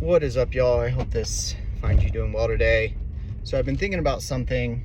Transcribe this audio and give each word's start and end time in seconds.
What 0.00 0.24
is 0.24 0.36
up, 0.36 0.52
y'all? 0.52 0.80
I 0.80 0.88
hope 0.88 1.10
this 1.10 1.54
finds 1.80 2.02
you 2.02 2.10
doing 2.10 2.32
well 2.32 2.48
today. 2.48 2.96
So, 3.44 3.56
I've 3.56 3.64
been 3.64 3.76
thinking 3.76 4.00
about 4.00 4.22
something 4.22 4.84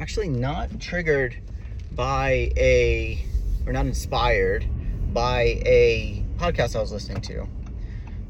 actually 0.00 0.28
not 0.28 0.80
triggered 0.80 1.36
by 1.92 2.52
a, 2.56 3.24
or 3.64 3.72
not 3.72 3.86
inspired 3.86 4.66
by 5.14 5.62
a 5.64 6.24
podcast 6.38 6.74
I 6.74 6.80
was 6.80 6.92
listening 6.92 7.22
to, 7.22 7.46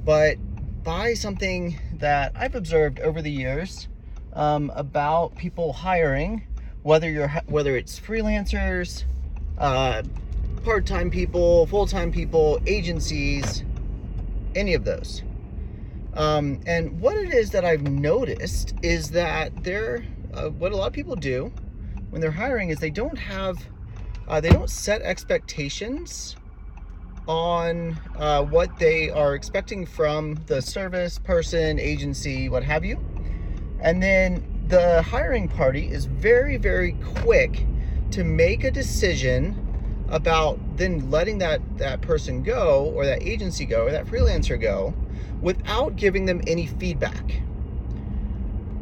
but 0.04 0.36
by 0.84 1.14
something 1.14 1.80
that 1.94 2.32
I've 2.36 2.54
observed 2.54 3.00
over 3.00 3.22
the 3.22 3.32
years 3.32 3.88
um, 4.34 4.70
about 4.76 5.34
people 5.36 5.72
hiring, 5.72 6.46
whether 6.82 7.10
you're 7.10 7.28
whether 7.46 7.74
it's 7.74 7.98
freelancers, 7.98 9.04
uh, 9.56 10.02
part-time 10.62 11.10
people, 11.10 11.66
full-time 11.66 12.12
people, 12.12 12.60
agencies, 12.66 13.64
any 14.54 14.74
of 14.74 14.84
those. 14.84 15.22
Um, 16.14 16.60
and 16.66 17.00
what 17.00 17.16
it 17.16 17.32
is 17.32 17.50
that 17.50 17.64
I've 17.64 17.82
noticed 17.82 18.74
is 18.82 19.10
that 19.10 19.62
they're 19.62 20.04
uh, 20.34 20.48
what 20.48 20.72
a 20.72 20.76
lot 20.76 20.86
of 20.86 20.92
people 20.92 21.16
do 21.16 21.52
when 22.10 22.20
they're 22.20 22.30
hiring 22.30 22.70
is 22.70 22.78
they 22.78 22.90
don't 22.90 23.18
have 23.18 23.58
uh, 24.28 24.40
they 24.40 24.50
don't 24.50 24.70
set 24.70 25.02
expectations 25.02 26.36
on 27.26 27.98
uh, 28.16 28.42
what 28.42 28.76
they 28.78 29.10
are 29.10 29.34
expecting 29.34 29.86
from 29.86 30.34
the 30.46 30.60
service 30.60 31.18
person, 31.18 31.78
agency, 31.78 32.48
what 32.48 32.64
have 32.64 32.84
you. 32.84 32.98
And 33.80 34.02
then 34.02 34.64
the 34.68 35.02
hiring 35.02 35.48
party 35.48 35.90
is 35.90 36.06
very, 36.06 36.56
very 36.56 36.92
quick 37.22 37.66
to 38.12 38.24
make 38.24 38.64
a 38.64 38.70
decision 38.70 40.06
about 40.08 40.58
then 40.76 41.08
letting 41.10 41.38
that, 41.38 41.60
that 41.78 42.00
person 42.00 42.42
go 42.42 42.92
or 42.94 43.04
that 43.06 43.22
agency 43.22 43.64
go 43.64 43.84
or 43.84 43.92
that 43.92 44.06
freelancer 44.06 44.60
go 44.60 44.92
without 45.40 45.96
giving 45.96 46.26
them 46.26 46.40
any 46.46 46.66
feedback. 46.66 47.42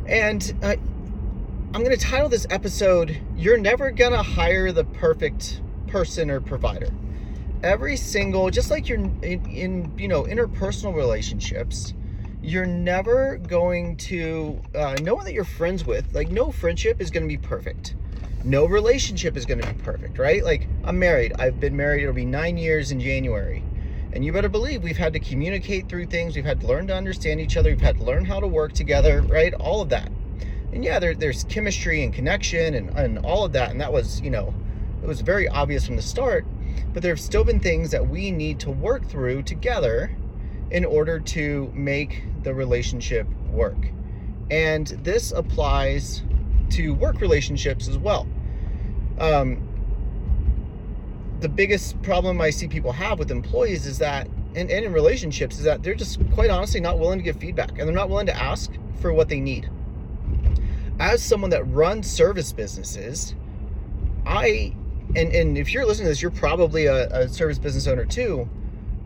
And 0.07 0.55
uh, 0.63 0.77
I'm 1.75 1.85
going 1.85 1.97
to 1.97 2.03
title 2.03 2.31
this 2.31 2.47
episode, 2.49 3.21
You're 3.37 3.59
Never 3.59 3.91
Going 3.91 4.13
to 4.13 4.23
Hire 4.23 4.73
the 4.73 4.85
Perfect 4.85 5.61
Person 5.87 6.31
or 6.31 6.41
Provider. 6.41 6.91
Every 7.63 7.97
single 7.97 8.51
just 8.51 8.71
like 8.71 8.89
you're 8.89 8.99
in, 8.99 9.23
in 9.23 9.99
you 9.99 10.09
know 10.09 10.23
interpersonal 10.23 10.95
relationships 10.95 11.93
you're 12.41 12.67
never 12.67 13.37
going 13.39 13.97
to 13.97 14.61
uh, 14.75 14.97
no 15.03 15.15
one 15.15 15.25
that 15.25 15.35
you're 15.35 15.45
friends 15.45 15.85
with 15.85 16.15
like 16.15 16.31
no 16.31 16.53
friendship 16.53 17.01
is 17.01 17.11
going 17.11 17.25
to 17.25 17.29
be 17.29 17.37
perfect. 17.37 17.97
No 18.45 18.65
relationship 18.65 19.37
is 19.37 19.45
going 19.45 19.61
to 19.61 19.67
be 19.67 19.83
perfect 19.83 20.19
right? 20.19 20.43
Like 20.43 20.69
i'm 20.85 20.99
married. 20.99 21.35
I've 21.39 21.61
been 21.61 21.77
married 21.77 22.03
it'll 22.03 22.15
be 22.15 22.25
nine 22.25 22.57
years 22.57 22.93
in 22.93 23.01
january 23.01 23.63
and 24.19 24.25
you 24.25 24.33
better 24.33 24.49
believe 24.49 24.83
we've 24.83 24.97
had 24.97 25.13
to 25.13 25.21
communicate 25.21 25.89
through 25.89 26.05
things. 26.07 26.35
We've 26.35 26.45
had 26.45 26.61
to 26.63 26.67
learn 26.67 26.89
to 26.89 26.97
understand 26.97 27.41
each 27.41 27.57
other. 27.57 27.71
We've 27.71 27.81
had 27.81 27.99
to 27.99 28.05
learn 28.05 28.25
how 28.25 28.41
to 28.41 28.49
work 28.49 28.73
together 28.73 29.23
right? 29.23 29.55
All 29.55 29.81
of 29.81 29.91
that. 29.91 30.11
And 30.73 30.85
yeah 30.85 30.99
there, 30.99 31.15
there's 31.15 31.45
chemistry 31.45 32.03
and 32.03 32.13
connection 32.13 32.75
and, 32.75 32.91
and 32.99 33.19
all 33.21 33.45
of 33.45 33.53
that. 33.53 33.71
And 33.71 33.81
that 33.81 33.93
was 33.93 34.21
you 34.21 34.31
know 34.31 34.53
it 35.05 35.07
was 35.07 35.21
very 35.21 35.47
obvious 35.47 35.87
from 35.87 35.95
the 35.95 36.03
start. 36.03 36.45
But 36.93 37.05
there 37.05 37.13
have 37.13 37.21
still 37.21 37.45
been 37.45 37.61
things 37.61 37.93
that 37.93 38.09
we 38.09 38.33
need 38.33 38.59
to 38.59 38.73
work 38.73 39.07
through 39.07 39.45
together 39.45 40.11
in 40.73 40.85
order 40.85 41.21
to 41.21 41.71
make 41.73 42.25
the 42.43 42.53
relationship 42.53 43.29
work. 43.53 43.79
And 44.51 44.89
this 45.05 45.31
applies 45.31 46.25
to 46.71 46.93
work 46.93 47.21
relationships 47.21 47.87
as 47.87 47.99
well. 47.99 48.27
Um, 49.21 49.68
the 51.41 51.49
biggest 51.49 52.01
problem 52.03 52.41
I 52.41 52.51
see 52.51 52.69
people 52.69 52.93
have 52.93 53.19
with 53.19 53.31
employees 53.31 53.87
is 53.87 53.99
that, 53.99 54.27
and, 54.55 54.71
and 54.71 54.85
in 54.85 54.93
relationships, 54.93 55.59
is 55.59 55.65
that 55.65 55.83
they're 55.83 55.95
just 55.95 56.19
quite 56.33 56.51
honestly 56.51 56.81
not 56.81 56.99
willing 56.99 57.19
to 57.19 57.23
give 57.23 57.37
feedback 57.37 57.71
and 57.71 57.81
they're 57.81 57.93
not 57.93 58.09
willing 58.09 58.27
to 58.27 58.37
ask 58.37 58.73
for 59.01 59.13
what 59.13 59.29
they 59.29 59.41
need. 59.41 59.71
As 60.99 61.23
someone 61.23 61.51
that 61.51 61.65
runs 61.65 62.11
service 62.11 62.53
businesses, 62.53 63.35
I 64.27 64.75
and 65.15 65.33
and 65.33 65.57
if 65.57 65.73
you're 65.73 65.87
listening 65.87 66.07
to 66.07 66.11
this, 66.11 66.21
you're 66.21 66.31
probably 66.33 66.87
a, 66.87 67.09
a 67.09 67.29
service 67.29 67.59
business 67.59 67.87
owner 67.87 68.05
too. 68.05 68.49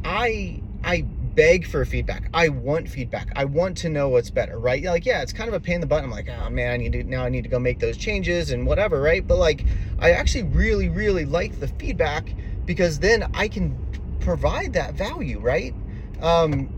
I 0.05 0.63
I 0.83 1.05
beg 1.35 1.67
for 1.67 1.85
feedback. 1.85 2.29
I 2.35 2.49
want 2.49 2.89
feedback. 2.89 3.33
I 3.37 3.45
want 3.45 3.77
to 3.79 3.89
know 3.89 4.09
what's 4.09 4.31
better, 4.31 4.59
right? 4.59 4.83
Like, 4.83 5.07
yeah, 5.07 5.23
it's 5.23 5.33
kind 5.33 5.49
of 5.49 5.55
a 5.55 5.61
pain 5.61 5.77
in 5.77 5.81
the 5.81 5.87
butt. 5.87 6.05
I'm 6.05 6.11
like, 6.11 6.29
oh 6.29 6.51
man, 6.51 6.73
I 6.73 6.77
need 6.77 6.93
to 6.93 7.05
now 7.05 7.25
I 7.25 7.29
need 7.29 7.43
to 7.43 7.49
go 7.49 7.59
make 7.59 7.79
those 7.79 7.97
changes 7.97 8.51
and 8.51 8.67
whatever, 8.67 9.01
right? 9.01 9.27
But 9.27 9.39
like, 9.39 9.65
I 9.99 10.13
actually 10.13 10.45
really, 10.45 10.89
really 10.89 11.25
like 11.25 11.59
the 11.61 11.69
feedback 11.69 12.33
because 12.65 12.99
then 12.99 13.31
I 13.35 13.49
can 13.49 13.77
provide 14.21 14.73
that 14.75 14.95
value, 14.95 15.39
right? 15.41 15.75
Um, 16.21 16.69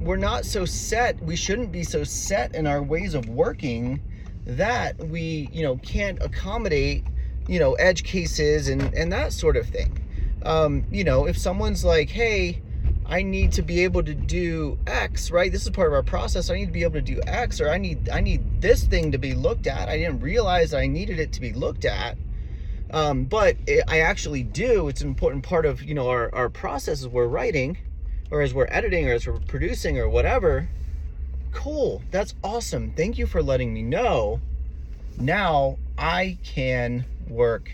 we're 0.00 0.16
not 0.16 0.44
so 0.44 0.64
set. 0.64 1.22
We 1.22 1.36
shouldn't 1.36 1.72
be 1.72 1.82
so 1.82 2.04
set 2.04 2.54
in 2.54 2.66
our 2.66 2.82
ways 2.82 3.14
of 3.14 3.28
working 3.28 4.00
that 4.46 4.98
we, 4.98 5.48
you 5.52 5.62
know, 5.62 5.76
can't 5.76 6.22
accommodate 6.22 7.04
you 7.48 7.58
know, 7.58 7.74
edge 7.74 8.04
cases 8.04 8.68
and, 8.68 8.82
and 8.94 9.12
that 9.12 9.32
sort 9.32 9.56
of 9.56 9.66
thing. 9.68 9.98
Um, 10.44 10.84
you 10.90 11.04
know, 11.04 11.26
if 11.26 11.36
someone's 11.36 11.84
like, 11.84 12.10
hey, 12.10 12.62
I 13.06 13.22
need 13.22 13.52
to 13.52 13.62
be 13.62 13.84
able 13.84 14.02
to 14.02 14.14
do 14.14 14.78
X, 14.86 15.30
right? 15.30 15.52
This 15.52 15.64
is 15.64 15.70
part 15.70 15.88
of 15.88 15.92
our 15.92 16.02
process. 16.02 16.48
I 16.48 16.54
need 16.54 16.66
to 16.66 16.72
be 16.72 16.84
able 16.84 16.94
to 16.94 17.02
do 17.02 17.20
X, 17.26 17.60
or 17.60 17.68
I 17.68 17.76
need 17.76 18.08
I 18.08 18.20
need 18.20 18.62
this 18.62 18.84
thing 18.84 19.12
to 19.12 19.18
be 19.18 19.34
looked 19.34 19.66
at. 19.66 19.88
I 19.88 19.98
didn't 19.98 20.20
realize 20.20 20.72
I 20.72 20.86
needed 20.86 21.18
it 21.18 21.32
to 21.34 21.40
be 21.40 21.52
looked 21.52 21.84
at, 21.84 22.16
um, 22.90 23.24
but 23.24 23.56
it, 23.66 23.84
I 23.88 24.00
actually 24.00 24.42
do. 24.42 24.88
It's 24.88 25.02
an 25.02 25.08
important 25.08 25.44
part 25.44 25.66
of 25.66 25.82
you 25.82 25.94
know 25.94 26.08
our 26.08 26.34
our 26.34 26.48
process 26.48 27.02
as 27.02 27.08
we're 27.08 27.26
writing, 27.26 27.76
or 28.30 28.40
as 28.40 28.54
we're 28.54 28.68
editing, 28.70 29.08
or 29.08 29.12
as 29.12 29.26
we're 29.26 29.38
producing, 29.40 29.98
or 29.98 30.08
whatever. 30.08 30.68
Cool, 31.52 32.02
that's 32.10 32.34
awesome. 32.42 32.92
Thank 32.92 33.18
you 33.18 33.26
for 33.26 33.42
letting 33.42 33.72
me 33.74 33.82
know. 33.82 34.40
Now 35.18 35.78
I 35.98 36.38
can 36.42 37.04
work 37.28 37.70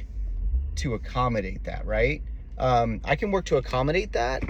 to 0.76 0.94
accommodate 0.94 1.64
that, 1.64 1.86
right? 1.86 2.20
Um, 2.58 3.00
I 3.04 3.16
can 3.16 3.30
work 3.30 3.46
to 3.46 3.56
accommodate 3.56 4.12
that 4.12 4.42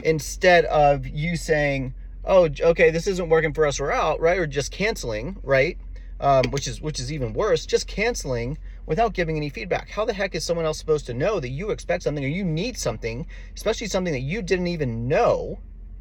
instead 0.00 0.64
of 0.66 1.06
you 1.06 1.36
saying, 1.36 1.94
"Oh, 2.24 2.48
okay, 2.60 2.90
this 2.90 3.06
isn't 3.06 3.28
working 3.28 3.52
for 3.52 3.66
us. 3.66 3.80
We're 3.80 3.92
out," 3.92 4.20
right? 4.20 4.38
Or 4.38 4.46
just 4.46 4.72
canceling, 4.72 5.38
right? 5.42 5.78
Um, 6.20 6.44
which 6.50 6.66
is 6.66 6.80
which 6.80 6.98
is 6.98 7.12
even 7.12 7.32
worse. 7.32 7.66
Just 7.66 7.86
canceling 7.86 8.58
without 8.86 9.12
giving 9.12 9.36
any 9.36 9.50
feedback. 9.50 9.90
How 9.90 10.04
the 10.04 10.14
heck 10.14 10.34
is 10.34 10.44
someone 10.44 10.64
else 10.64 10.78
supposed 10.78 11.06
to 11.06 11.14
know 11.14 11.40
that 11.40 11.50
you 11.50 11.70
expect 11.70 12.02
something 12.02 12.24
or 12.24 12.28
you 12.28 12.44
need 12.44 12.78
something, 12.78 13.26
especially 13.54 13.86
something 13.86 14.12
that 14.12 14.20
you 14.20 14.42
didn't 14.42 14.68
even 14.68 15.06
know 15.06 15.58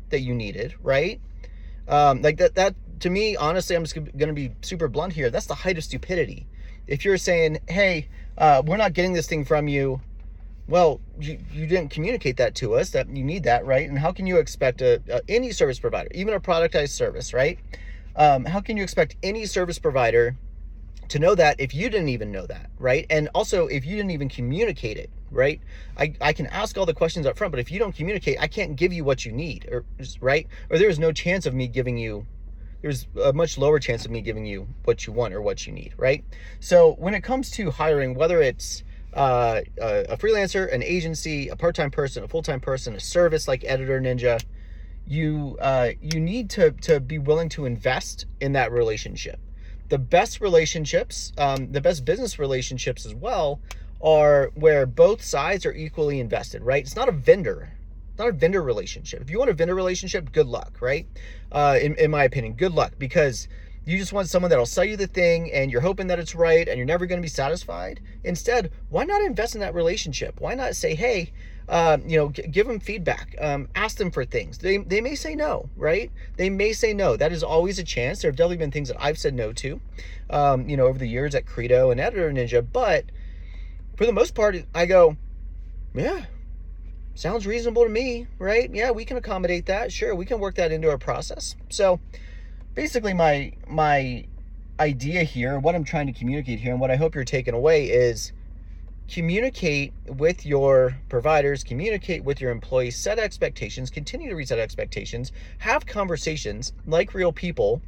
that 0.10 0.22
you 0.22 0.34
needed, 0.34 0.74
right? 0.82 1.20
Um, 1.88 2.22
like 2.22 2.38
that. 2.38 2.56
That 2.56 2.76
to 3.02 3.10
me, 3.10 3.36
honestly, 3.36 3.76
I'm 3.76 3.84
just 3.84 3.96
going 3.96 4.28
to 4.28 4.34
be 4.34 4.52
super 4.62 4.88
blunt 4.88 5.14
here. 5.14 5.30
That's 5.30 5.46
the 5.46 5.56
height 5.56 5.78
of 5.78 5.84
stupidity. 5.84 6.48
If 6.88 7.06
you're 7.06 7.18
saying, 7.18 7.60
"Hey," 7.68 8.08
uh, 8.38 8.64
we're 8.66 8.78
not 8.78 8.94
getting 8.94 9.14
this 9.14 9.28
thing 9.28 9.46
from 9.46 9.68
you. 9.68 10.02
Well, 10.68 11.00
you, 11.20 11.40
you 11.54 11.66
didn't 11.66 11.92
communicate 11.92 12.38
that 12.38 12.56
to 12.56 12.76
us 12.76 12.90
that 12.90 13.10
you 13.10 13.24
need 13.24 13.44
that, 13.44 13.66
right? 13.66 13.88
And 13.88 13.98
how 13.98 14.12
can 14.12 14.28
you 14.28 14.38
expect 14.38 14.82
a, 14.82 15.02
a 15.10 15.22
any 15.30 15.52
service 15.52 15.80
provider, 15.80 16.10
even 16.14 16.34
a 16.34 16.40
productized 16.40 16.90
service, 16.90 17.34
right? 17.34 17.58
Um, 18.16 18.46
how 18.46 18.60
can 18.60 18.76
you 18.76 18.84
expect 18.84 19.16
any 19.24 19.46
service 19.46 19.80
provider 19.80 20.36
to 21.10 21.20
know 21.20 21.36
that 21.36 21.60
if 21.60 21.74
you 21.74 21.90
didn't 21.90 22.10
even 22.10 22.32
know 22.32 22.46
that, 22.48 22.70
right? 22.80 23.06
And 23.10 23.30
also 23.34 23.68
if 23.68 23.86
you 23.86 23.96
didn't 23.96 24.12
even 24.12 24.28
communicate 24.28 24.98
it, 24.98 25.10
right? 25.32 25.62
I, 25.98 26.14
I 26.20 26.34
can 26.34 26.48
ask 26.48 26.78
all 26.78 26.86
the 26.86 26.94
questions 26.94 27.26
up 27.26 27.38
front, 27.38 27.52
but 27.52 27.60
if 27.60 27.72
you 27.72 27.80
don't 27.80 27.96
communicate, 27.96 28.38
I 28.40 28.48
can't 28.48 28.76
give 28.76 28.92
you 28.92 29.06
what 29.06 29.26
you 29.26 29.32
need, 29.32 29.70
or 29.72 29.86
right? 30.20 30.48
Or 30.70 30.78
there's 30.78 31.00
no 31.00 31.14
chance 31.14 31.46
of 31.46 31.54
me 31.54 31.68
giving 31.68 31.98
you 31.98 32.26
there's 32.82 33.08
a 33.24 33.34
much 33.34 33.58
lower 33.58 33.80
chance 33.80 34.06
of 34.06 34.12
me 34.12 34.22
giving 34.22 34.46
you 34.46 34.68
what 34.84 35.08
you 35.08 35.14
want 35.14 35.34
or 35.34 35.42
what 35.42 35.66
you 35.66 35.74
need, 35.74 35.94
right? 35.98 36.24
So 36.60 36.94
when 37.00 37.16
it 37.16 37.22
comes 37.22 37.50
to 37.52 37.72
hiring, 37.72 38.14
whether 38.14 38.40
it's 38.40 38.84
uh, 39.14 39.62
a, 39.80 40.18
freelancer, 40.18 40.72
an 40.74 40.84
agency, 40.84 41.50
a 41.50 41.56
part-time 41.56 41.92
person, 41.92 42.24
a 42.24 42.28
full-time 42.28 42.60
person, 42.60 42.96
a 42.96 43.00
service 43.00 43.48
like 43.48 43.64
Editor 43.66 44.00
Ninja, 44.00 44.42
you 45.08 45.58
uh, 45.62 45.92
you 46.02 46.20
need 46.20 46.50
to 46.50 46.72
to 46.72 47.00
be 47.00 47.18
willing 47.18 47.48
to 47.50 47.66
invest 47.66 48.26
in 48.42 48.54
that 48.54 48.72
relationship. 48.72 49.40
The 49.90 49.98
best 49.98 50.42
relationships, 50.42 51.32
um, 51.38 51.72
the 51.72 51.80
best 51.80 52.04
business 52.04 52.38
relationships 52.38 53.06
as 53.06 53.16
well, 53.16 53.62
are 54.02 54.52
where 54.56 54.86
both 54.86 55.24
sides 55.24 55.66
are 55.66 55.72
equally 55.72 56.20
invested. 56.20 56.62
Right? 56.62 56.84
It's 56.84 56.96
not 56.96 57.08
a 57.08 57.14
vendor 57.14 57.72
not 58.18 58.30
a 58.30 58.32
vendor 58.32 58.62
relationship. 58.62 59.22
If 59.22 59.30
you 59.30 59.38
want 59.38 59.50
a 59.50 59.54
vendor 59.54 59.76
relationship, 59.76 60.32
good 60.32 60.48
luck, 60.48 60.82
right? 60.82 61.06
Uh, 61.52 61.78
in, 61.80 61.96
in 61.96 62.12
my 62.12 62.24
opinion, 62.24 62.54
good 62.54 62.74
luck 62.74 62.94
because 62.98 63.48
you 63.88 63.98
just 63.98 64.12
want 64.12 64.28
someone 64.28 64.50
that'll 64.50 64.66
sell 64.66 64.84
you 64.84 64.98
the 64.98 65.08
thing 65.08 65.50
and 65.54 65.72
you're 65.72 65.80
hoping 65.80 66.08
that 66.08 66.20
it's 66.20 66.36
right 66.36 66.68
and 66.68 66.78
you're 66.78 66.86
never 66.86 67.06
going 67.06 67.22
to 67.22 67.26
be 67.26 67.30
satisfied. 67.30 68.02
Instead, 68.26 68.70
why 68.90 69.06
not 69.06 69.22
invest 69.22 69.56
in 69.56 69.62
that 69.62 69.74
relationship? 69.74 70.42
Why 70.42 70.56
not 70.56 70.76
say, 70.76 70.94
hey, 70.94 71.32
uh, 71.70 71.98
you 72.06 72.18
know, 72.18 72.30
g- 72.30 72.44
give 72.44 72.68
them 72.68 72.82
feedback, 72.82 73.36
um, 73.40 73.70
ask 73.76 73.98
them 73.98 74.12
for 74.12 74.26
things. 74.26 74.58
They, 74.58 74.78
they 74.78 75.00
may 75.00 75.16
say 75.16 75.36
no, 75.36 75.70
right? 75.78 76.12
They 76.36 76.50
may 76.50 76.74
say 76.74 76.94
no. 76.94 77.16
That 77.16 77.32
is 77.32 77.44
always 77.44 77.80
a 77.80 77.84
chance. 77.84 78.22
There 78.22 78.30
have 78.30 78.36
definitely 78.36 78.58
been 78.58 78.72
things 78.72 78.90
that 78.90 79.02
I've 79.02 79.18
said 79.18 79.34
no 79.34 79.54
to, 79.54 79.80
um, 80.30 80.68
you 80.68 80.76
know, 80.76 80.88
over 80.88 81.00
the 81.00 81.08
years 81.08 81.34
at 81.34 81.46
Credo 81.46 81.90
and 81.90 82.00
Editor 82.00 82.30
Ninja. 82.32 82.66
But 82.70 83.06
for 83.96 84.06
the 84.06 84.14
most 84.14 84.36
part, 84.36 84.58
I 84.76 84.86
go, 84.86 85.16
yeah, 85.94 86.26
sounds 87.16 87.48
reasonable 87.48 87.84
to 87.84 87.90
me, 87.90 88.28
right? 88.38 88.70
Yeah, 88.74 88.92
we 88.92 89.06
can 89.06 89.16
accommodate 89.16 89.66
that. 89.68 89.94
Sure, 89.94 90.14
we 90.14 90.26
can 90.26 90.40
work 90.42 90.56
that 90.56 90.74
into 90.74 90.90
our 90.90 90.98
process. 90.98 91.56
So 91.70 92.02
basically 92.78 93.12
my 93.12 93.52
my 93.68 94.24
idea 94.80 95.24
here, 95.24 95.58
what 95.58 95.74
I'm 95.74 95.84
trying 95.84 96.06
to 96.06 96.14
communicate 96.14 96.60
here 96.60 96.72
and 96.72 96.80
what 96.80 96.92
I 96.92 96.96
hope 96.96 97.16
you're 97.16 97.24
taking 97.24 97.56
away 97.56 97.88
is 97.90 98.32
communicate 99.12 99.94
with 100.06 100.46
your 100.46 100.96
providers, 101.10 101.64
communicate 101.64 102.24
with 102.24 102.40
your 102.40 102.52
employees, 102.52 102.96
set 102.96 103.18
expectations, 103.18 103.90
continue 103.90 104.30
to 104.30 104.36
reset 104.36 104.60
expectations, 104.60 105.32
have 105.58 105.88
conversations 105.88 106.72
like 106.86 107.16
real 107.16 107.32
people 107.32 107.82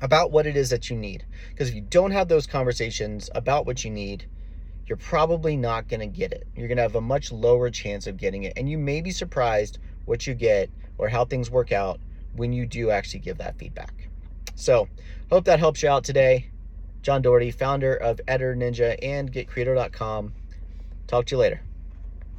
about 0.00 0.30
what 0.30 0.46
it 0.46 0.56
is 0.56 0.70
that 0.70 0.88
you 0.88 0.96
need. 0.96 1.24
Because 1.48 1.68
if 1.68 1.74
you 1.74 1.80
don't 1.80 2.12
have 2.12 2.28
those 2.28 2.46
conversations 2.46 3.30
about 3.34 3.66
what 3.66 3.84
you 3.84 3.90
need, 3.90 4.26
you're 4.86 4.96
probably 4.96 5.56
not 5.56 5.88
going 5.88 6.00
to 6.00 6.06
get 6.06 6.30
it. 6.30 6.46
You're 6.54 6.68
going 6.68 6.76
to 6.76 6.82
have 6.82 6.94
a 6.94 7.00
much 7.00 7.32
lower 7.32 7.68
chance 7.68 8.06
of 8.06 8.16
getting 8.16 8.44
it. 8.44 8.52
And 8.56 8.70
you 8.70 8.78
may 8.78 9.00
be 9.00 9.10
surprised 9.10 9.80
what 10.04 10.28
you 10.28 10.34
get 10.34 10.70
or 10.98 11.08
how 11.08 11.24
things 11.24 11.50
work 11.50 11.72
out 11.72 11.98
when 12.36 12.52
you 12.52 12.64
do 12.64 12.90
actually 12.90 13.20
give 13.20 13.38
that 13.38 13.58
feedback. 13.58 13.99
So, 14.60 14.88
hope 15.30 15.46
that 15.46 15.58
helps 15.58 15.82
you 15.82 15.88
out 15.88 16.04
today. 16.04 16.50
John 17.00 17.22
Doherty, 17.22 17.50
founder 17.50 17.94
of 17.94 18.20
Editor 18.28 18.54
Ninja 18.54 18.98
and 19.02 19.32
GetCredo.com. 19.32 20.34
Talk 21.06 21.24
to 21.26 21.34
you 21.34 21.38
later. 21.38 21.62